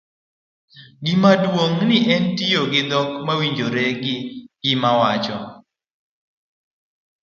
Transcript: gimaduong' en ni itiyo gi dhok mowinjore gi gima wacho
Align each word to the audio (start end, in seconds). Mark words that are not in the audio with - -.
gimaduong' 1.05 1.81
en 1.83 1.87
ni 1.89 1.97
itiyo 2.15 2.61
gi 2.71 2.81
dhok 2.89 3.09
mowinjore 3.25 3.85
gi 4.03 4.15
gima 4.63 4.91
wacho 4.99 5.37